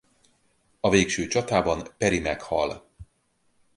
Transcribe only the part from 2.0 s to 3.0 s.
meghal.